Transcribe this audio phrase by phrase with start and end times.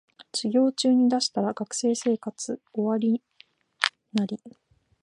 [0.33, 3.21] 授業中に出したら学生生活終わる
[4.13, 4.41] ナリ